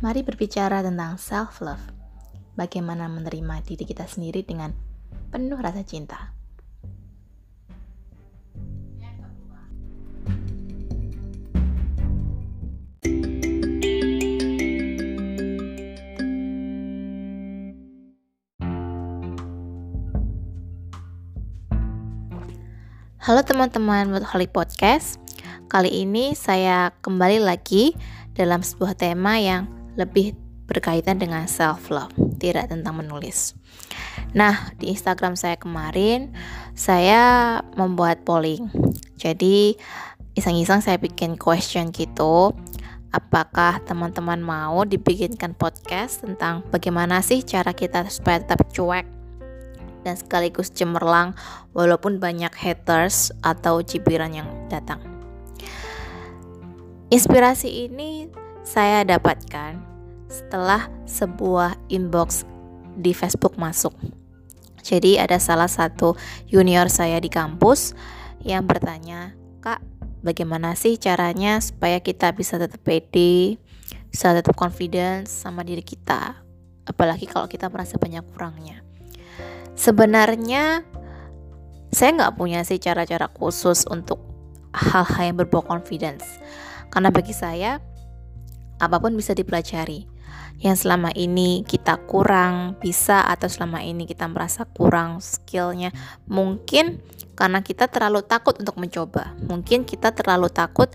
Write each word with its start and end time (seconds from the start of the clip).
Mari 0.00 0.24
berbicara 0.24 0.80
tentang 0.80 1.20
self-love. 1.20 1.92
Bagaimana 2.56 3.04
menerima 3.04 3.60
diri 3.68 3.84
kita 3.84 4.08
sendiri 4.08 4.40
dengan 4.40 4.72
penuh 5.28 5.60
rasa 5.60 5.84
cinta. 5.84 6.32
Halo 23.20 23.44
teman-teman 23.44 24.08
Workaholic 24.16 24.48
Podcast. 24.56 25.20
Kali 25.68 25.92
ini 25.92 26.32
saya 26.32 26.88
kembali 27.04 27.44
lagi 27.44 27.92
dalam 28.32 28.64
sebuah 28.64 28.96
tema 28.96 29.36
yang 29.36 29.79
lebih 29.98 30.36
berkaitan 30.70 31.18
dengan 31.18 31.50
self 31.50 31.90
love, 31.90 32.14
tidak 32.38 32.70
tentang 32.70 33.02
menulis. 33.02 33.58
Nah, 34.38 34.70
di 34.78 34.94
Instagram 34.94 35.34
saya 35.34 35.58
kemarin 35.58 36.30
saya 36.78 37.58
membuat 37.74 38.22
polling. 38.22 38.70
Jadi 39.18 39.74
iseng-iseng 40.38 40.78
saya 40.78 41.02
bikin 41.02 41.34
question 41.34 41.90
gitu. 41.90 42.54
Apakah 43.10 43.82
teman-teman 43.82 44.38
mau 44.38 44.86
dibikinkan 44.86 45.58
podcast 45.58 46.22
tentang 46.22 46.62
bagaimana 46.70 47.18
sih 47.26 47.42
cara 47.42 47.74
kita 47.74 48.06
supaya 48.06 48.38
tetap 48.38 48.70
cuek 48.70 49.02
dan 50.06 50.14
sekaligus 50.14 50.70
cemerlang 50.70 51.34
walaupun 51.74 52.22
banyak 52.22 52.54
haters 52.54 53.34
atau 53.42 53.82
cibiran 53.82 54.30
yang 54.30 54.48
datang. 54.70 55.02
Inspirasi 57.10 57.90
ini 57.90 58.30
saya 58.62 59.02
dapatkan 59.02 59.89
setelah 60.30 60.86
sebuah 61.10 61.74
inbox 61.90 62.46
di 62.94 63.10
Facebook 63.10 63.58
masuk. 63.58 63.92
Jadi 64.80 65.20
ada 65.20 65.36
salah 65.36 65.68
satu 65.68 66.16
junior 66.48 66.88
saya 66.88 67.20
di 67.20 67.28
kampus 67.28 67.92
yang 68.40 68.64
bertanya, 68.64 69.36
"Kak, 69.60 69.82
bagaimana 70.24 70.72
sih 70.78 70.96
caranya 70.96 71.60
supaya 71.60 72.00
kita 72.00 72.32
bisa 72.32 72.56
tetap 72.56 72.80
pede, 72.80 73.60
bisa 74.08 74.32
tetap 74.32 74.56
confidence 74.56 75.28
sama 75.28 75.60
diri 75.66 75.84
kita?" 75.84 76.40
Apalagi 76.88 77.28
kalau 77.28 77.44
kita 77.44 77.68
merasa 77.68 78.00
banyak 78.00 78.24
kurangnya. 78.32 78.80
Sebenarnya 79.76 80.82
saya 81.92 82.10
nggak 82.16 82.34
punya 82.38 82.64
sih 82.64 82.80
cara-cara 82.80 83.28
khusus 83.28 83.84
untuk 83.90 84.22
hal-hal 84.72 85.34
yang 85.34 85.36
berbau 85.36 85.60
confidence. 85.60 86.24
Karena 86.88 87.10
bagi 87.12 87.34
saya 87.34 87.78
apa 88.80 88.96
pun 88.96 89.12
bisa 89.12 89.36
dipelajari. 89.36 90.08
Yang 90.60 90.84
selama 90.84 91.10
ini 91.16 91.64
kita 91.64 91.96
kurang 92.04 92.76
bisa 92.76 93.24
atau 93.24 93.48
selama 93.48 93.80
ini 93.80 94.04
kita 94.04 94.28
merasa 94.28 94.68
kurang 94.68 95.24
skillnya 95.24 95.88
mungkin 96.28 97.00
karena 97.32 97.64
kita 97.64 97.88
terlalu 97.88 98.20
takut 98.20 98.60
untuk 98.60 98.76
mencoba. 98.76 99.32
Mungkin 99.40 99.88
kita 99.88 100.12
terlalu 100.12 100.52
takut 100.52 100.92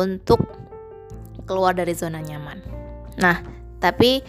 untuk 0.00 0.40
keluar 1.44 1.76
dari 1.76 1.92
zona 1.92 2.24
nyaman. 2.24 2.64
Nah, 3.20 3.44
tapi 3.78 4.24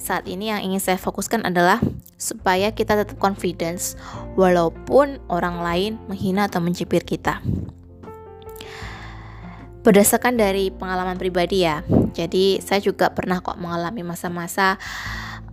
saat 0.00 0.28
ini 0.28 0.52
yang 0.52 0.60
ingin 0.64 0.80
saya 0.80 0.98
fokuskan 1.00 1.48
adalah 1.48 1.80
supaya 2.20 2.72
kita 2.72 3.00
tetap 3.00 3.16
confidence 3.16 3.96
walaupun 4.36 5.20
orang 5.32 5.64
lain 5.64 5.92
menghina 6.08 6.48
atau 6.48 6.60
mencibir 6.60 7.04
kita. 7.04 7.40
Berdasarkan 9.80 10.36
dari 10.36 10.68
pengalaman 10.68 11.16
pribadi 11.16 11.64
ya, 11.64 11.80
jadi 12.12 12.60
saya 12.60 12.84
juga 12.84 13.16
pernah 13.16 13.40
kok 13.40 13.56
mengalami 13.56 14.04
masa-masa 14.04 14.76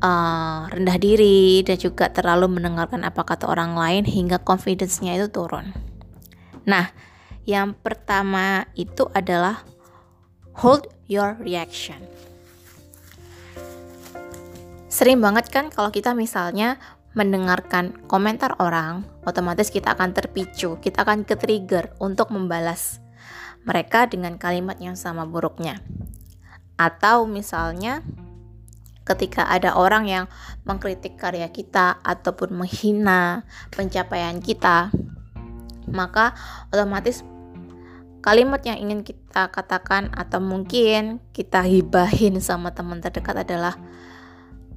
uh, 0.03 0.67
rendah 0.67 0.99
diri 0.99 1.63
dan 1.63 1.79
juga 1.79 2.11
terlalu 2.11 2.59
mendengarkan 2.59 3.07
apa 3.07 3.23
kata 3.23 3.47
orang 3.47 3.79
lain 3.79 4.03
hingga 4.03 4.43
confidence-nya 4.43 5.15
itu 5.15 5.31
turun. 5.31 5.71
Nah, 6.67 6.91
yang 7.47 7.71
pertama 7.71 8.67
itu 8.75 9.07
adalah 9.15 9.63
hold 10.59 10.91
your 11.07 11.39
reaction. 11.39 12.03
Sering 14.91 15.23
banget 15.23 15.47
kan 15.47 15.71
kalau 15.71 15.87
kita 15.87 16.11
misalnya 16.11 16.75
mendengarkan 17.15 17.95
komentar 18.11 18.59
orang, 18.59 19.07
otomatis 19.23 19.71
kita 19.71 19.95
akan 19.95 20.11
terpicu, 20.11 20.75
kita 20.83 21.07
akan 21.07 21.23
ke-trigger 21.23 21.95
untuk 22.03 22.27
membalas 22.35 23.06
mereka 23.67 24.07
dengan 24.07 24.39
kalimat 24.39 24.79
yang 24.79 24.95
sama 24.95 25.27
buruknya. 25.27 25.83
Atau 26.79 27.27
misalnya 27.27 27.99
ketika 29.03 29.51
ada 29.51 29.75
orang 29.75 30.07
yang 30.07 30.25
mengkritik 30.63 31.19
karya 31.19 31.51
kita 31.51 31.99
ataupun 31.99 32.63
menghina 32.63 33.43
pencapaian 33.75 34.39
kita, 34.39 34.91
maka 35.91 36.31
otomatis 36.71 37.27
kalimat 38.23 38.59
yang 38.63 38.79
ingin 38.79 39.03
kita 39.03 39.51
katakan 39.51 40.11
atau 40.15 40.39
mungkin 40.39 41.23
kita 41.31 41.63
hibahin 41.63 42.39
sama 42.43 42.71
teman 42.75 42.99
terdekat 42.99 43.47
adalah 43.47 43.75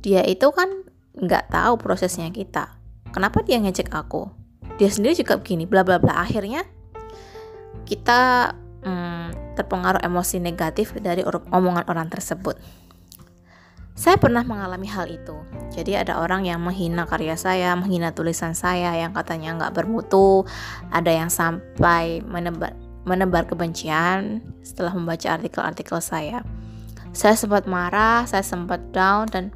dia 0.02 0.22
itu 0.22 0.50
kan 0.54 0.86
nggak 1.18 1.50
tahu 1.50 1.74
prosesnya 1.78 2.30
kita. 2.30 2.78
Kenapa 3.10 3.42
dia 3.42 3.58
ngecek 3.58 3.90
aku? 3.90 4.30
Dia 4.78 4.86
sendiri 4.86 5.18
juga 5.18 5.42
begini 5.42 5.66
bla 5.66 5.82
bla 5.82 5.98
bla. 5.98 6.22
Akhirnya 6.22 6.62
kita 7.90 8.54
hmm, 8.84 9.56
terpengaruh 9.56 10.00
emosi 10.00 10.40
negatif 10.40 10.96
dari 10.98 11.24
omongan 11.26 11.84
orang 11.88 12.08
tersebut. 12.08 12.56
Saya 14.00 14.16
pernah 14.16 14.40
mengalami 14.40 14.88
hal 14.88 15.12
itu. 15.12 15.36
Jadi 15.76 15.92
ada 15.92 16.24
orang 16.24 16.48
yang 16.48 16.64
menghina 16.64 17.04
karya 17.04 17.36
saya 17.36 17.76
menghina 17.76 18.16
tulisan 18.16 18.56
saya 18.56 18.96
yang 18.96 19.12
katanya 19.12 19.52
nggak 19.60 19.76
bermutu 19.76 20.48
ada 20.88 21.12
yang 21.12 21.28
sampai 21.28 22.24
menebar 22.24 22.72
menebar 23.04 23.44
kebencian 23.44 24.40
setelah 24.64 24.96
membaca 24.96 25.36
artikel-artikel 25.36 26.00
saya. 26.00 26.40
Saya 27.12 27.36
sempat 27.36 27.68
marah 27.68 28.24
saya 28.24 28.40
sempat 28.40 28.80
down 28.88 29.28
dan 29.28 29.52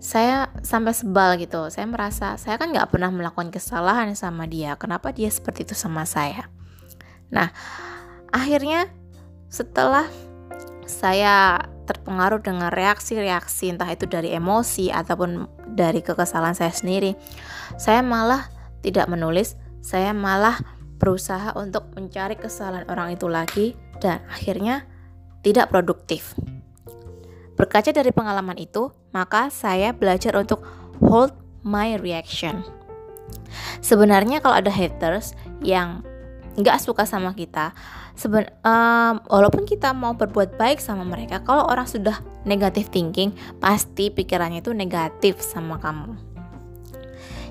saya 0.00 0.48
sampai 0.64 0.96
sebal 0.96 1.36
gitu. 1.36 1.68
Saya 1.68 1.84
merasa 1.84 2.40
saya 2.40 2.56
kan 2.56 2.72
nggak 2.72 2.96
pernah 2.96 3.12
melakukan 3.12 3.52
kesalahan 3.52 4.08
sama 4.16 4.48
dia. 4.48 4.72
Kenapa 4.80 5.12
dia 5.12 5.28
seperti 5.28 5.68
itu 5.68 5.76
sama 5.76 6.08
saya? 6.08 6.48
Nah 7.28 7.52
akhirnya 8.34 8.90
setelah 9.46 10.10
saya 10.84 11.62
terpengaruh 11.86 12.42
dengan 12.42 12.74
reaksi-reaksi 12.74 13.70
entah 13.70 13.88
itu 13.88 14.10
dari 14.10 14.34
emosi 14.34 14.90
ataupun 14.90 15.46
dari 15.78 16.02
kekesalan 16.02 16.58
saya 16.58 16.74
sendiri 16.74 17.14
saya 17.78 18.02
malah 18.02 18.50
tidak 18.82 19.06
menulis 19.06 19.54
saya 19.84 20.10
malah 20.10 20.58
berusaha 20.98 21.54
untuk 21.54 21.92
mencari 21.94 22.34
kesalahan 22.34 22.88
orang 22.90 23.14
itu 23.14 23.30
lagi 23.30 23.66
dan 24.02 24.24
akhirnya 24.26 24.82
tidak 25.44 25.70
produktif 25.70 26.34
Berkaca 27.54 27.94
dari 27.94 28.10
pengalaman 28.10 28.58
itu, 28.58 28.90
maka 29.14 29.46
saya 29.46 29.94
belajar 29.94 30.34
untuk 30.34 30.66
hold 30.98 31.30
my 31.62 31.94
reaction. 32.02 32.66
Sebenarnya 33.78 34.42
kalau 34.42 34.58
ada 34.58 34.74
haters 34.74 35.38
yang 35.62 36.02
nggak 36.54 36.78
suka 36.82 37.04
sama 37.04 37.34
kita, 37.34 37.74
seben 38.14 38.46
um, 38.62 39.18
walaupun 39.26 39.66
kita 39.66 39.90
mau 39.90 40.14
berbuat 40.14 40.54
baik 40.54 40.78
sama 40.78 41.02
mereka, 41.02 41.42
kalau 41.42 41.66
orang 41.66 41.86
sudah 41.86 42.18
negatif 42.46 42.90
thinking, 42.90 43.34
pasti 43.58 44.10
pikirannya 44.10 44.62
itu 44.62 44.70
negatif 44.70 45.42
sama 45.42 45.82
kamu. 45.82 46.14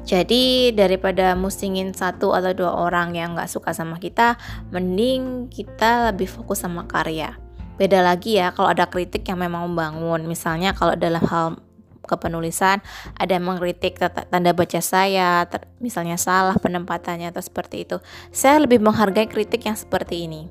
Jadi 0.03 0.75
daripada 0.75 1.31
musingin 1.35 1.95
satu 1.95 2.35
atau 2.35 2.51
dua 2.51 2.75
orang 2.75 3.15
yang 3.15 3.39
nggak 3.39 3.47
suka 3.47 3.71
sama 3.71 3.99
kita, 4.03 4.35
mending 4.71 5.47
kita 5.47 6.11
lebih 6.11 6.27
fokus 6.27 6.59
sama 6.63 6.83
karya 6.83 7.39
beda 7.73 8.05
lagi 8.05 8.37
ya 8.37 8.53
kalau 8.53 8.69
ada 8.69 8.85
kritik 8.85 9.25
yang 9.25 9.41
memang 9.41 9.65
membangun 9.65 10.29
misalnya 10.29 10.77
kalau 10.77 10.93
dalam 10.93 11.25
hal 11.25 11.57
kepenulisan. 12.05 12.83
Ada 13.17 13.39
yang 13.39 13.45
mengkritik 13.49 13.97
tanda 13.99 14.51
baca 14.51 14.79
saya 14.83 15.47
misalnya 15.79 16.19
salah 16.19 16.55
penempatannya 16.59 17.31
atau 17.31 17.41
seperti 17.41 17.87
itu. 17.87 17.97
Saya 18.29 18.61
lebih 18.63 18.83
menghargai 18.83 19.27
kritik 19.27 19.65
yang 19.65 19.75
seperti 19.75 20.27
ini. 20.27 20.47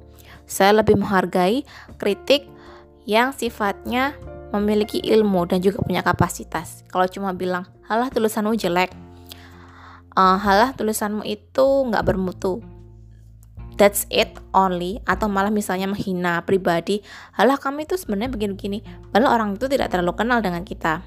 Saya 0.49 0.83
lebih 0.83 0.99
menghargai 0.99 1.65
kritik 1.97 2.49
yang 3.09 3.35
sifatnya 3.35 4.15
memiliki 4.53 5.01
ilmu 5.01 5.49
dan 5.49 5.65
juga 5.65 5.81
punya 5.81 6.05
kapasitas. 6.05 6.85
Kalau 6.93 7.09
cuma 7.09 7.33
bilang 7.33 7.65
halah 7.89 8.13
tulisanmu 8.13 8.55
jelek. 8.55 8.93
Uh, 10.13 10.37
halah 10.37 10.77
tulisanmu 10.77 11.25
itu 11.25 11.67
nggak 11.89 12.05
bermutu. 12.05 12.61
That's 13.81 14.05
it 14.13 14.37
only. 14.53 15.01
Atau 15.09 15.33
malah 15.33 15.49
misalnya 15.49 15.89
menghina 15.89 16.45
pribadi 16.45 17.01
halah 17.33 17.57
kami 17.57 17.89
itu 17.89 17.97
sebenarnya 17.97 18.29
begini-begini. 18.29 18.85
Padahal 19.09 19.41
orang 19.41 19.49
itu 19.57 19.67
tidak 19.73 19.89
terlalu 19.89 20.13
kenal 20.13 20.45
dengan 20.45 20.63
kita 20.69 21.01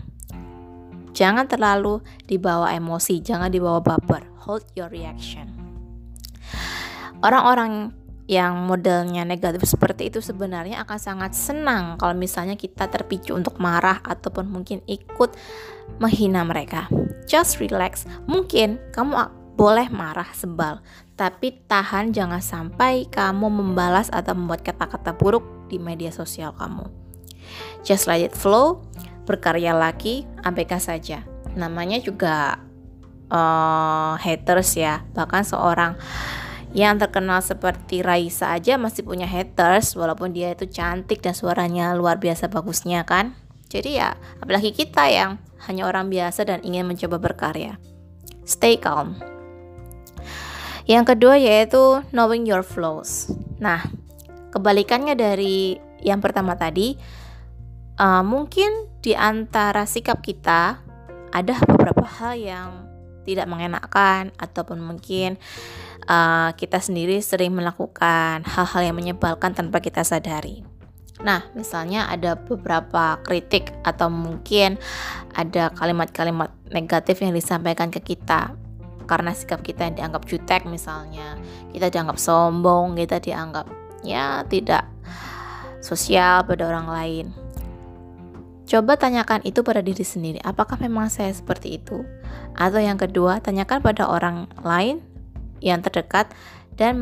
jangan 1.15 1.47
terlalu 1.47 2.03
dibawa 2.27 2.75
emosi 2.75 3.23
jangan 3.23 3.47
dibawa 3.47 3.79
baper 3.79 4.27
hold 4.43 4.67
your 4.75 4.91
reaction 4.91 5.47
orang-orang 7.23 7.95
yang 8.25 8.65
modelnya 8.65 9.21
negatif 9.21 9.69
seperti 9.69 10.09
itu 10.09 10.17
sebenarnya 10.17 10.81
akan 10.81 10.97
sangat 10.97 11.31
senang 11.37 11.93
kalau 12.01 12.17
misalnya 12.17 12.57
kita 12.57 12.89
terpicu 12.89 13.37
untuk 13.37 13.61
marah 13.61 14.01
ataupun 14.01 14.49
mungkin 14.49 14.81
ikut 14.89 15.37
menghina 16.01 16.41
mereka. 16.41 16.89
Just 17.29 17.61
relax. 17.61 18.09
Mungkin 18.25 18.81
kamu 18.89 19.13
boleh 19.55 19.87
marah 19.93 20.27
sebal, 20.35 20.81
tapi 21.15 21.63
tahan 21.69 22.11
jangan 22.11 22.41
sampai 22.43 23.07
kamu 23.07 23.47
membalas 23.47 24.11
atau 24.11 24.35
membuat 24.35 24.65
kata-kata 24.65 25.15
buruk 25.15 25.45
di 25.71 25.79
media 25.79 26.11
sosial 26.11 26.51
kamu. 26.57 26.89
Just 27.85 28.09
let 28.09 28.19
it 28.19 28.33
flow, 28.33 28.83
berkarya 29.25 29.73
lagi, 29.73 30.23
abaikan 30.45 30.79
saja. 30.79 31.25
Namanya 31.57 31.99
juga 31.99 32.61
uh, 33.33 34.15
haters 34.21 34.77
ya, 34.77 35.01
bahkan 35.17 35.41
seorang 35.41 35.97
yang 36.75 36.99
terkenal 36.99 37.39
seperti 37.39 38.03
Raisa 38.03 38.51
aja 38.51 38.75
masih 38.75 39.07
punya 39.07 39.23
haters 39.23 39.95
walaupun 39.95 40.35
dia 40.35 40.51
itu 40.51 40.67
cantik 40.67 41.23
dan 41.23 41.31
suaranya 41.31 41.95
luar 41.95 42.19
biasa 42.19 42.51
bagusnya 42.51 43.07
kan. 43.07 43.31
Jadi 43.71 43.95
ya 43.95 44.19
apalagi 44.43 44.75
kita 44.75 45.07
yang 45.07 45.39
hanya 45.71 45.87
orang 45.87 46.11
biasa 46.11 46.43
dan 46.43 46.59
ingin 46.67 46.83
mencoba 46.83 47.15
berkarya. 47.17 47.79
Stay 48.43 48.75
calm. 48.75 49.15
Yang 50.83 51.15
kedua 51.15 51.39
yaitu 51.39 52.03
knowing 52.11 52.43
your 52.43 52.61
flaws. 52.61 53.31
Nah 53.63 53.87
kebalikannya 54.51 55.15
dari 55.15 55.79
yang 56.03 56.19
pertama 56.19 56.59
tadi 56.59 56.99
uh, 58.03 58.19
mungkin 58.21 58.91
di 59.05 59.13
antara 59.13 59.85
sikap 59.85 60.25
kita 60.25 60.81
ada 61.29 61.53
beberapa 61.69 62.01
hal 62.01 62.33
yang 62.41 62.69
tidak 63.21 63.45
mengenakan 63.45 64.33
ataupun 64.41 64.81
mungkin 64.81 65.37
uh, 66.09 66.49
kita 66.57 66.81
sendiri 66.81 67.21
sering 67.21 67.53
melakukan 67.53 68.41
hal-hal 68.41 68.81
yang 68.81 68.97
menyebalkan 68.97 69.53
tanpa 69.53 69.77
kita 69.77 70.01
sadari. 70.01 70.65
Nah, 71.21 71.45
misalnya 71.53 72.09
ada 72.09 72.33
beberapa 72.33 73.21
kritik 73.21 73.69
atau 73.85 74.09
mungkin 74.09 74.81
ada 75.37 75.69
kalimat-kalimat 75.77 76.49
negatif 76.73 77.21
yang 77.21 77.31
disampaikan 77.37 77.93
ke 77.93 78.01
kita 78.01 78.57
karena 79.05 79.37
sikap 79.37 79.61
kita 79.61 79.85
yang 79.85 79.95
dianggap 80.01 80.25
jutek 80.25 80.65
misalnya, 80.65 81.37
kita 81.69 81.93
dianggap 81.93 82.17
sombong, 82.17 82.97
kita 82.97 83.21
dianggap 83.21 83.69
ya 84.01 84.41
tidak 84.49 84.89
sosial 85.77 86.41
pada 86.41 86.65
orang 86.65 86.89
lain. 86.89 87.44
Coba 88.65 88.97
tanyakan 88.97 89.45
itu 89.45 89.61
pada 89.61 89.85
diri 89.85 90.01
sendiri, 90.01 90.41
apakah 90.41 90.81
memang 90.81 91.13
saya 91.13 91.29
seperti 91.29 91.77
itu? 91.77 92.01
Atau 92.57 92.81
yang 92.81 92.97
kedua, 92.97 93.37
tanyakan 93.37 93.77
pada 93.85 94.09
orang 94.09 94.49
lain 94.65 95.05
yang 95.61 95.85
terdekat 95.85 96.33
dan 96.73 96.97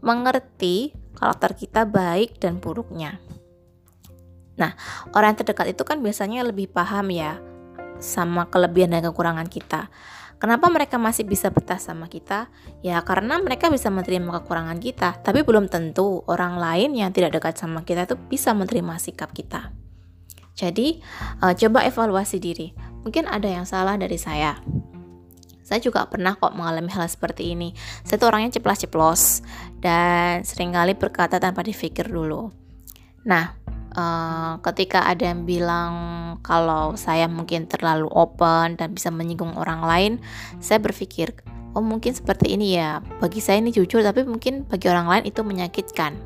mengerti 0.00 0.96
karakter 1.12 1.52
kita 1.52 1.84
baik 1.84 2.40
dan 2.40 2.58
buruknya. 2.58 3.20
Nah, 4.56 4.72
orang 5.12 5.36
yang 5.36 5.40
terdekat 5.44 5.76
itu 5.76 5.84
kan 5.84 6.00
biasanya 6.00 6.48
lebih 6.48 6.72
paham 6.72 7.12
ya 7.12 7.36
sama 8.00 8.48
kelebihan 8.48 8.96
dan 8.96 9.04
kekurangan 9.04 9.52
kita. 9.52 9.92
Kenapa 10.40 10.66
mereka 10.72 10.98
masih 10.98 11.22
bisa 11.22 11.54
betah 11.54 11.78
sama 11.78 12.10
kita? 12.10 12.50
Ya 12.82 12.98
karena 13.06 13.38
mereka 13.38 13.70
bisa 13.70 13.94
menerima 13.94 14.42
kekurangan 14.42 14.80
kita, 14.82 15.22
tapi 15.22 15.46
belum 15.46 15.70
tentu 15.70 16.26
orang 16.26 16.58
lain 16.58 16.98
yang 16.98 17.14
tidak 17.14 17.38
dekat 17.38 17.54
sama 17.60 17.86
kita 17.86 18.10
itu 18.10 18.18
bisa 18.18 18.50
menerima 18.50 18.98
sikap 18.98 19.30
kita. 19.30 19.81
Jadi, 20.52 21.00
uh, 21.40 21.56
coba 21.56 21.84
evaluasi 21.88 22.36
diri. 22.36 22.72
Mungkin 23.02 23.26
ada 23.26 23.48
yang 23.48 23.64
salah 23.64 23.96
dari 23.96 24.20
saya. 24.20 24.60
Saya 25.62 25.80
juga 25.80 26.04
pernah 26.04 26.36
kok 26.36 26.52
mengalami 26.52 26.92
hal 26.92 27.08
seperti 27.08 27.56
ini. 27.56 27.72
Saya 28.04 28.20
tuh 28.20 28.28
orangnya 28.28 28.60
ceplas-ceplos 28.60 29.40
dan 29.80 30.44
sering 30.44 30.76
kali 30.76 30.92
berkata 30.92 31.40
tanpa 31.40 31.64
dipikir 31.64 32.12
dulu. 32.12 32.52
Nah, 33.24 33.56
uh, 33.96 34.60
ketika 34.60 35.08
ada 35.08 35.32
yang 35.32 35.48
bilang 35.48 35.92
kalau 36.44 36.98
saya 36.98 37.24
mungkin 37.30 37.70
terlalu 37.70 38.10
open 38.12 38.76
dan 38.76 38.92
bisa 38.92 39.08
menyinggung 39.08 39.56
orang 39.56 39.80
lain, 39.86 40.12
saya 40.60 40.82
berpikir, 40.82 41.32
oh 41.72 41.80
mungkin 41.80 42.12
seperti 42.12 42.52
ini 42.52 42.76
ya. 42.76 43.00
Bagi 43.22 43.40
saya 43.40 43.62
ini 43.62 43.72
jujur, 43.72 44.04
tapi 44.04 44.26
mungkin 44.28 44.68
bagi 44.68 44.90
orang 44.92 45.08
lain 45.08 45.24
itu 45.30 45.40
menyakitkan. 45.40 46.18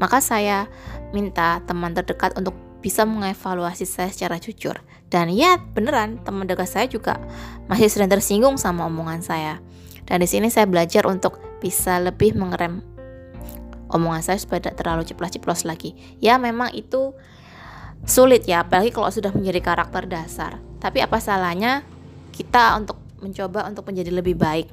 Maka 0.00 0.18
saya 0.18 0.66
minta 1.12 1.60
teman 1.68 1.92
terdekat 1.92 2.34
untuk 2.40 2.56
bisa 2.80 3.04
mengevaluasi 3.04 3.84
saya 3.84 4.08
secara 4.12 4.40
jujur. 4.40 4.76
Dan 5.10 5.30
ya 5.32 5.58
beneran 5.58 6.22
teman 6.24 6.48
dekat 6.48 6.68
saya 6.68 6.86
juga 6.88 7.20
masih 7.68 7.88
sering 7.92 8.10
tersinggung 8.10 8.56
sama 8.56 8.88
omongan 8.88 9.20
saya. 9.20 9.60
Dan 10.08 10.24
di 10.24 10.28
sini 10.28 10.50
saya 10.50 10.66
belajar 10.66 11.06
untuk 11.06 11.38
bisa 11.62 12.00
lebih 12.00 12.34
mengerem 12.34 12.82
omongan 13.90 14.22
saya 14.22 14.38
supaya 14.38 14.62
tidak 14.64 14.80
terlalu 14.80 15.02
ceplos-ceplos 15.06 15.66
lagi. 15.66 15.94
Ya 16.22 16.38
memang 16.38 16.72
itu 16.72 17.12
sulit 18.06 18.46
ya, 18.48 18.64
apalagi 18.64 18.94
kalau 18.94 19.10
sudah 19.10 19.34
menjadi 19.34 19.60
karakter 19.60 20.08
dasar. 20.08 20.62
Tapi 20.80 21.04
apa 21.04 21.20
salahnya 21.20 21.84
kita 22.32 22.78
untuk 22.80 22.96
mencoba 23.20 23.68
untuk 23.68 23.84
menjadi 23.90 24.10
lebih 24.14 24.38
baik. 24.38 24.70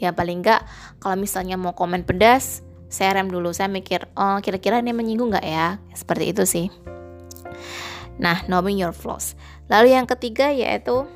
Ya 0.00 0.16
paling 0.16 0.40
enggak 0.40 0.64
kalau 0.96 1.18
misalnya 1.20 1.60
mau 1.60 1.76
komen 1.76 2.08
pedas, 2.08 2.64
saya 2.88 3.20
rem 3.20 3.28
dulu. 3.28 3.52
Saya 3.52 3.68
mikir, 3.68 4.08
oh 4.16 4.40
kira-kira 4.40 4.80
ini 4.80 4.96
menyinggung 4.96 5.30
nggak 5.34 5.46
ya? 5.46 5.76
Seperti 5.92 6.32
itu 6.32 6.42
sih. 6.48 6.66
Nah, 8.20 8.44
knowing 8.46 8.76
your 8.76 8.92
flaws. 8.92 9.32
Lalu 9.72 9.96
yang 9.96 10.04
ketiga 10.04 10.52
yaitu 10.52 11.08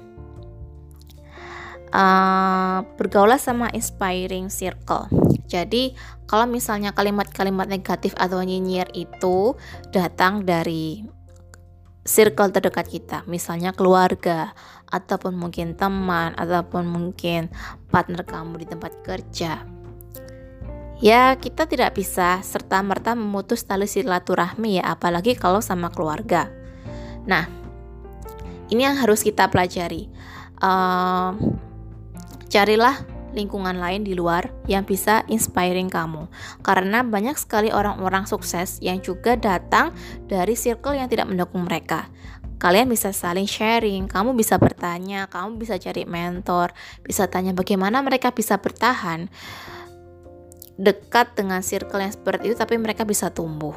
uh, 1.93 2.79
bergaulah 2.97 3.37
sama 3.37 3.69
inspiring 3.71 4.49
circle. 4.49 5.07
Jadi, 5.45 5.93
kalau 6.25 6.49
misalnya 6.49 6.97
kalimat-kalimat 6.97 7.69
negatif 7.69 8.17
atau 8.17 8.41
nyinyir 8.41 8.89
itu 8.97 9.55
datang 9.93 10.43
dari 10.43 11.05
circle 12.05 12.53
terdekat 12.53 12.89
kita, 12.89 13.19
misalnya 13.29 13.73
keluarga, 13.73 14.53
ataupun 14.89 15.37
mungkin 15.37 15.77
teman, 15.77 16.37
ataupun 16.37 16.85
mungkin 16.89 17.49
partner 17.89 18.25
kamu 18.25 18.65
di 18.65 18.67
tempat 18.69 18.93
kerja. 19.05 19.74
Ya, 21.03 21.35
kita 21.35 21.67
tidak 21.67 21.99
bisa 21.99 22.39
serta-merta 22.47 23.19
memutus 23.19 23.67
tali 23.67 23.91
silaturahmi 23.91 24.79
ya, 24.79 24.95
apalagi 24.95 25.35
kalau 25.35 25.59
sama 25.59 25.91
keluarga. 25.91 26.47
Nah, 27.27 27.51
ini 28.71 28.87
yang 28.87 28.95
harus 28.95 29.27
kita 29.27 29.51
pelajari. 29.51 30.07
Uh, 30.63 31.35
carilah 32.47 33.03
lingkungan 33.35 33.75
lain 33.75 34.07
di 34.07 34.15
luar 34.15 34.55
yang 34.71 34.87
bisa 34.87 35.27
inspiring 35.27 35.91
kamu. 35.91 36.31
Karena 36.63 37.03
banyak 37.03 37.35
sekali 37.35 37.75
orang-orang 37.75 38.31
sukses 38.31 38.79
yang 38.79 39.03
juga 39.03 39.35
datang 39.35 39.91
dari 40.31 40.55
circle 40.55 40.95
yang 40.95 41.11
tidak 41.11 41.27
mendukung 41.27 41.67
mereka. 41.67 42.07
Kalian 42.63 42.89
bisa 42.89 43.11
saling 43.11 43.51
sharing, 43.51 44.09
kamu 44.09 44.33
bisa 44.33 44.57
bertanya, 44.57 45.27
kamu 45.29 45.61
bisa 45.61 45.77
cari 45.77 46.07
mentor, 46.09 46.73
bisa 47.03 47.29
tanya 47.29 47.53
bagaimana 47.53 48.01
mereka 48.01 48.33
bisa 48.33 48.57
bertahan 48.57 49.29
dekat 50.75 51.39
dengan 51.39 51.63
circle 51.63 52.03
yang 52.03 52.15
seperti 52.15 52.51
itu 52.51 52.57
tapi 52.59 52.75
mereka 52.79 53.07
bisa 53.07 53.31
tumbuh. 53.31 53.75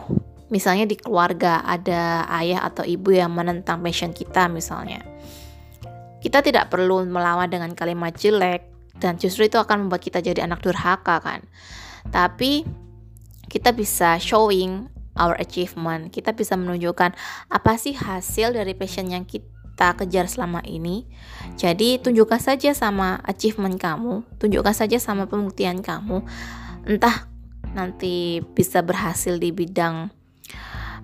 Misalnya 0.48 0.88
di 0.88 0.96
keluarga 0.96 1.60
ada 1.62 2.24
ayah 2.40 2.64
atau 2.64 2.88
ibu 2.88 3.12
yang 3.12 3.36
menentang 3.36 3.84
passion 3.84 4.16
kita 4.16 4.48
misalnya. 4.48 5.04
Kita 6.24 6.42
tidak 6.42 6.72
perlu 6.74 7.06
melawan 7.06 7.52
dengan 7.52 7.76
kalimat 7.78 8.16
jelek 8.16 8.66
dan 8.98 9.20
justru 9.22 9.46
itu 9.46 9.62
akan 9.62 9.86
membuat 9.86 10.02
kita 10.02 10.24
jadi 10.24 10.48
anak 10.48 10.64
durhaka 10.66 11.22
kan. 11.22 11.46
Tapi 12.10 12.66
kita 13.52 13.76
bisa 13.76 14.18
showing 14.18 14.90
our 15.20 15.38
achievement. 15.38 16.10
Kita 16.10 16.34
bisa 16.34 16.56
menunjukkan 16.58 17.14
apa 17.52 17.74
sih 17.76 17.94
hasil 17.94 18.56
dari 18.56 18.74
passion 18.74 19.12
yang 19.12 19.28
kita 19.28 19.94
kejar 20.00 20.26
selama 20.32 20.64
ini? 20.64 21.06
Jadi 21.60 22.00
tunjukkan 22.02 22.40
saja 22.40 22.72
sama 22.72 23.20
achievement 23.28 23.76
kamu 23.78 24.24
tunjukkan 24.42 24.74
saja 24.74 24.98
sama 24.98 25.28
pembuktian 25.28 25.84
kamu 25.84 26.24
entah 26.88 27.28
nanti 27.76 28.40
bisa 28.56 28.80
berhasil 28.80 29.36
di 29.36 29.52
bidang 29.52 30.08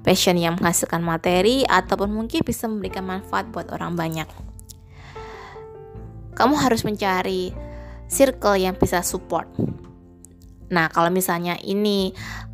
passion 0.03 0.35
yang 0.39 0.55
menghasilkan 0.59 1.03
materi 1.03 1.67
ataupun 1.67 2.11
mungkin 2.11 2.43
bisa 2.43 2.67
memberikan 2.67 3.03
manfaat 3.07 3.51
buat 3.51 3.71
orang 3.71 3.95
banyak. 3.95 4.27
Kamu 6.33 6.55
harus 6.57 6.81
mencari 6.83 7.53
circle 8.09 8.57
yang 8.57 8.75
bisa 8.75 9.05
support. 9.05 9.47
Nah, 10.73 10.89
kalau 10.89 11.13
misalnya 11.13 11.59
ini 11.61 12.11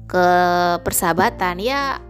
ke 0.09 0.27
persahabatan, 0.83 1.63
ya 1.63 2.03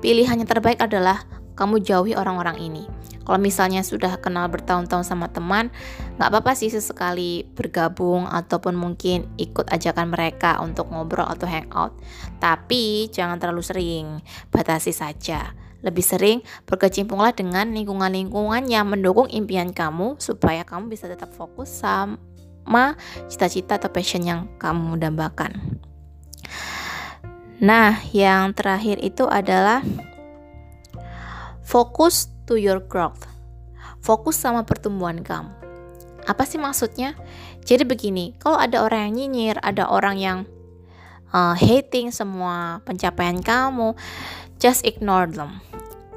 pilihannya 0.00 0.48
terbaik 0.48 0.80
adalah 0.80 1.26
kamu 1.60 1.84
jauhi 1.84 2.16
orang-orang 2.16 2.56
ini. 2.56 2.88
Kalau 3.20 3.36
misalnya 3.36 3.84
sudah 3.84 4.16
kenal 4.16 4.48
bertahun-tahun 4.48 5.04
sama 5.04 5.28
teman, 5.28 5.68
nggak 6.16 6.28
apa-apa 6.32 6.56
sih 6.56 6.72
sesekali 6.72 7.44
bergabung 7.52 8.24
ataupun 8.24 8.72
mungkin 8.72 9.28
ikut 9.36 9.68
ajakan 9.68 10.10
mereka 10.10 10.56
untuk 10.64 10.88
ngobrol 10.88 11.28
atau 11.28 11.44
hangout. 11.44 11.92
Tapi 12.40 13.12
jangan 13.12 13.36
terlalu 13.36 13.60
sering, 13.60 14.06
batasi 14.48 14.90
saja. 14.90 15.52
Lebih 15.84 16.04
sering 16.04 16.38
berkecimpunglah 16.64 17.36
dengan 17.36 17.70
lingkungan-lingkungan 17.76 18.66
yang 18.66 18.88
mendukung 18.88 19.28
impian 19.28 19.70
kamu 19.70 20.16
supaya 20.18 20.64
kamu 20.64 20.90
bisa 20.90 21.06
tetap 21.06 21.30
fokus 21.36 21.70
sama 21.70 22.98
cita-cita 23.28 23.76
atau 23.76 23.92
passion 23.92 24.24
yang 24.24 24.48
kamu 24.56 24.96
dambakan. 24.96 25.80
Nah, 27.60 28.00
yang 28.16 28.56
terakhir 28.56 28.96
itu 29.04 29.28
adalah 29.28 29.84
fokus 31.70 32.26
to 32.50 32.58
your 32.58 32.82
growth. 32.82 33.30
Fokus 34.02 34.34
sama 34.34 34.66
pertumbuhan 34.66 35.22
kamu. 35.22 35.54
Apa 36.26 36.42
sih 36.42 36.58
maksudnya? 36.58 37.14
Jadi 37.62 37.86
begini, 37.86 38.34
kalau 38.42 38.58
ada 38.58 38.82
orang 38.82 39.06
yang 39.06 39.14
nyinyir, 39.14 39.56
ada 39.62 39.86
orang 39.86 40.18
yang 40.18 40.38
uh, 41.30 41.54
hating 41.54 42.10
semua 42.10 42.82
pencapaian 42.82 43.38
kamu, 43.38 43.94
just 44.58 44.82
ignore 44.82 45.30
them. 45.30 45.62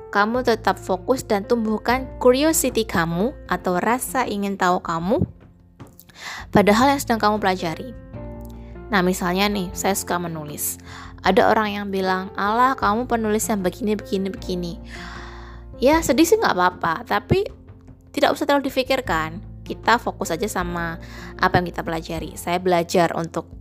Kamu 0.09 0.41
tetap 0.41 0.81
fokus 0.81 1.21
dan 1.21 1.45
tumbuhkan 1.45 2.09
curiosity 2.17 2.81
kamu 2.81 3.37
atau 3.45 3.77
rasa 3.77 4.25
ingin 4.25 4.57
tahu 4.57 4.81
kamu 4.81 5.21
pada 6.49 6.73
hal 6.73 6.97
yang 6.97 7.01
sedang 7.01 7.21
kamu 7.21 7.37
pelajari. 7.37 7.93
Nah, 8.89 9.05
misalnya 9.05 9.45
nih, 9.49 9.69
saya 9.73 9.93
suka 9.93 10.17
menulis. 10.17 10.81
Ada 11.21 11.49
orang 11.49 11.77
yang 11.77 11.87
bilang, 11.93 12.33
"Allah, 12.37 12.73
kamu 12.77 13.05
penulis 13.05 13.45
yang 13.49 13.61
begini, 13.61 13.93
begini, 13.97 14.27
begini." 14.33 14.73
Ya, 15.83 15.99
sedih 15.99 16.23
sih 16.23 16.39
nggak 16.39 16.55
apa-apa, 16.55 17.03
tapi 17.03 17.43
tidak 18.15 18.31
usah 18.31 18.47
terlalu 18.47 18.71
difikirkan. 18.71 19.43
Kita 19.67 19.99
fokus 19.99 20.31
aja 20.31 20.47
sama 20.47 20.95
apa 21.35 21.59
yang 21.59 21.67
kita 21.67 21.83
pelajari. 21.83 22.39
Saya 22.39 22.63
belajar 22.63 23.11
untuk 23.19 23.51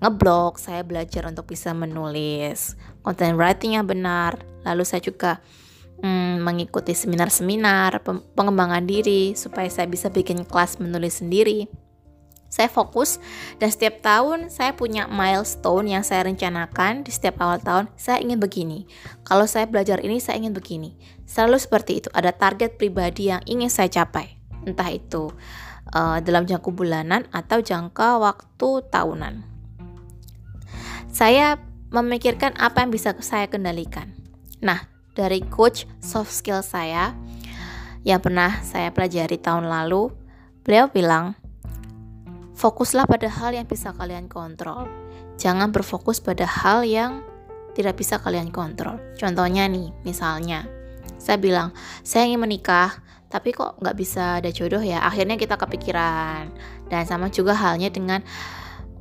ngeblog, 0.00 0.56
saya 0.56 0.80
belajar 0.80 1.28
untuk 1.28 1.44
bisa 1.44 1.76
menulis 1.76 2.72
content 3.04 3.36
writing 3.36 3.76
yang 3.76 3.84
benar. 3.84 4.40
Lalu 4.64 4.80
saya 4.88 5.04
juga 5.04 5.44
hmm, 6.00 6.40
mengikuti 6.40 6.96
seminar-seminar 6.96 8.00
pengembangan 8.32 8.88
diri 8.88 9.36
supaya 9.36 9.68
saya 9.68 9.84
bisa 9.92 10.08
bikin 10.08 10.48
kelas 10.48 10.80
menulis 10.80 11.20
sendiri. 11.20 11.68
Saya 12.48 12.72
fokus 12.72 13.20
dan 13.60 13.68
setiap 13.68 14.00
tahun 14.00 14.48
saya 14.48 14.72
punya 14.72 15.04
milestone 15.04 15.92
yang 15.92 16.00
saya 16.00 16.24
rencanakan 16.24 17.04
di 17.04 17.12
setiap 17.12 17.44
awal 17.44 17.60
tahun. 17.60 17.92
Saya 18.00 18.24
ingin 18.24 18.40
begini. 18.40 18.88
Kalau 19.28 19.44
saya 19.44 19.68
belajar 19.68 20.00
ini 20.00 20.16
saya 20.16 20.40
ingin 20.40 20.56
begini. 20.56 20.96
Selalu 21.28 21.60
seperti 21.60 22.00
itu. 22.00 22.08
Ada 22.16 22.32
target 22.32 22.80
pribadi 22.80 23.28
yang 23.28 23.44
ingin 23.44 23.68
saya 23.68 23.92
capai. 23.92 24.40
Entah 24.64 24.88
itu 24.88 25.28
uh, 25.92 26.18
dalam 26.24 26.48
jangka 26.48 26.72
bulanan 26.72 27.28
atau 27.30 27.60
jangka 27.60 28.16
waktu 28.16 28.68
tahunan. 28.88 29.44
Saya 31.12 31.60
memikirkan 31.92 32.56
apa 32.60 32.84
yang 32.84 32.92
bisa 32.92 33.16
saya 33.20 33.48
kendalikan. 33.48 34.12
Nah, 34.60 34.88
dari 35.16 35.40
coach 35.44 35.88
soft 36.00 36.32
skill 36.32 36.60
saya 36.60 37.16
yang 38.04 38.20
pernah 38.22 38.60
saya 38.64 38.92
pelajari 38.92 39.40
tahun 39.40 39.66
lalu, 39.66 40.12
beliau 40.62 40.88
bilang, 40.92 41.34
Fokuslah 42.58 43.06
pada 43.06 43.30
hal 43.30 43.54
yang 43.54 43.70
bisa 43.70 43.94
kalian 43.94 44.26
kontrol. 44.26 44.90
Jangan 45.38 45.70
berfokus 45.70 46.18
pada 46.18 46.42
hal 46.42 46.82
yang 46.82 47.22
tidak 47.78 47.94
bisa 47.94 48.18
kalian 48.18 48.50
kontrol. 48.50 48.98
Contohnya 49.14 49.70
nih, 49.70 49.94
misalnya, 50.02 50.66
saya 51.22 51.38
bilang, 51.38 51.70
saya 52.02 52.26
ingin 52.26 52.42
menikah, 52.42 52.98
tapi 53.30 53.54
kok 53.54 53.78
nggak 53.78 53.94
bisa 53.94 54.42
ada 54.42 54.50
jodoh 54.50 54.82
ya? 54.82 55.06
Akhirnya 55.06 55.38
kita 55.38 55.54
kepikiran. 55.54 56.50
Dan 56.90 57.06
sama 57.06 57.30
juga 57.30 57.54
halnya 57.54 57.94
dengan 57.94 58.26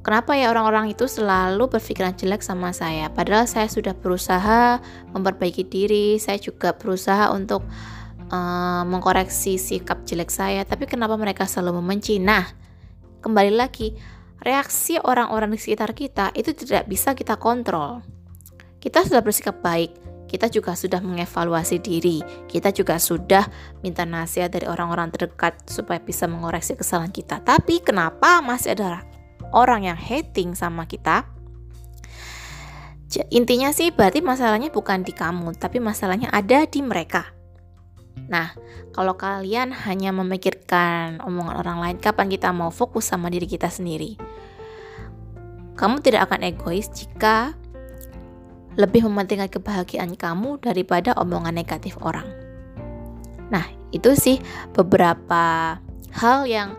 kenapa 0.06 0.38
ya 0.38 0.54
orang-orang 0.54 0.94
itu 0.94 1.10
selalu 1.10 1.66
berpikiran 1.66 2.14
jelek 2.14 2.46
sama 2.46 2.70
saya. 2.78 3.10
Padahal 3.10 3.50
saya 3.50 3.66
sudah 3.66 3.98
berusaha 3.98 4.78
memperbaiki 5.18 5.66
diri, 5.66 6.22
saya 6.22 6.38
juga 6.38 6.78
berusaha 6.78 7.34
untuk 7.34 7.66
uh, 8.30 8.86
mengkoreksi 8.86 9.58
sikap 9.58 10.06
jelek 10.06 10.30
saya, 10.30 10.62
tapi 10.62 10.86
kenapa 10.86 11.18
mereka 11.18 11.50
selalu 11.50 11.82
membenci? 11.82 12.22
Nah, 12.22 12.67
kembali 13.22 13.54
lagi, 13.54 13.94
reaksi 14.42 15.02
orang-orang 15.02 15.54
di 15.54 15.60
sekitar 15.60 15.92
kita 15.98 16.32
itu 16.38 16.54
tidak 16.54 16.86
bisa 16.90 17.18
kita 17.18 17.36
kontrol. 17.38 18.02
Kita 18.78 19.04
sudah 19.04 19.22
bersikap 19.26 19.60
baik, 19.60 19.96
kita 20.28 20.52
juga 20.52 20.76
sudah 20.76 21.00
mengevaluasi 21.02 21.80
diri, 21.82 22.22
kita 22.52 22.76
juga 22.76 23.00
sudah 23.00 23.48
minta 23.82 24.04
nasihat 24.04 24.52
dari 24.52 24.68
orang-orang 24.68 25.10
terdekat 25.10 25.66
supaya 25.68 25.98
bisa 26.04 26.28
mengoreksi 26.28 26.76
kesalahan 26.78 27.12
kita. 27.12 27.42
Tapi 27.42 27.82
kenapa 27.82 28.44
masih 28.44 28.76
ada 28.76 29.02
orang 29.56 29.88
yang 29.88 29.98
hating 29.98 30.54
sama 30.54 30.86
kita? 30.86 31.26
Intinya 33.32 33.72
sih 33.72 33.90
berarti 33.90 34.20
masalahnya 34.20 34.68
bukan 34.68 35.02
di 35.02 35.16
kamu, 35.16 35.56
tapi 35.56 35.80
masalahnya 35.80 36.28
ada 36.28 36.68
di 36.68 36.84
mereka. 36.84 37.37
Nah, 38.26 38.58
kalau 38.92 39.14
kalian 39.14 39.70
hanya 39.86 40.10
memikirkan 40.12 41.22
omongan 41.22 41.56
orang 41.62 41.78
lain, 41.80 41.98
kapan 42.02 42.28
kita 42.28 42.50
mau 42.50 42.74
fokus 42.74 43.08
sama 43.08 43.30
diri 43.30 43.46
kita 43.46 43.70
sendiri? 43.70 44.18
Kamu 45.78 46.02
tidak 46.02 46.28
akan 46.28 46.42
egois 46.50 46.90
jika 46.90 47.54
lebih 48.78 49.06
mementingkan 49.10 49.50
kebahagiaan 49.50 50.14
kamu 50.18 50.58
daripada 50.62 51.14
omongan 51.18 51.54
negatif 51.54 51.98
orang. 52.02 52.26
Nah, 53.50 53.66
itu 53.94 54.14
sih 54.14 54.38
beberapa 54.74 55.78
hal 56.14 56.40
yang 56.46 56.78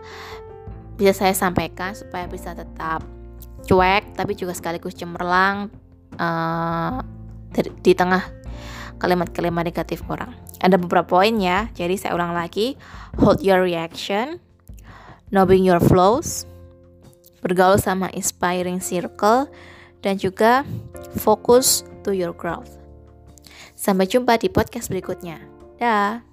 bisa 0.99 1.15
saya 1.15 1.35
sampaikan 1.35 1.95
supaya 1.95 2.27
bisa 2.27 2.51
tetap 2.51 3.03
cuek 3.63 4.15
tapi 4.15 4.35
juga 4.35 4.51
sekaligus 4.51 4.95
cemerlang 4.95 5.71
uh, 6.19 6.99
di 7.83 7.93
tengah 7.95 8.38
kalimat-kalimat 8.99 9.65
negatif 9.65 10.03
orang. 10.11 10.35
Ada 10.59 10.75
beberapa 10.75 11.17
poin 11.17 11.33
ya, 11.39 11.71
jadi 11.73 11.95
saya 11.95 12.13
ulang 12.13 12.35
lagi. 12.35 12.75
Hold 13.17 13.41
your 13.41 13.63
reaction, 13.63 14.43
knowing 15.31 15.63
your 15.63 15.79
flows, 15.79 16.43
bergaul 17.41 17.79
sama 17.79 18.11
inspiring 18.11 18.83
circle, 18.83 19.47
dan 20.05 20.19
juga 20.19 20.67
fokus 21.17 21.87
to 22.03 22.11
your 22.11 22.35
growth. 22.35 22.75
Sampai 23.79 24.11
jumpa 24.11 24.35
di 24.37 24.51
podcast 24.51 24.91
berikutnya. 24.91 25.39
Dah. 25.79 26.28